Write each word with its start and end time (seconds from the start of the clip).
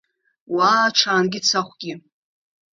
Уаа, 0.55 0.87
ҽаангьы-цахәгьы! 0.97 1.93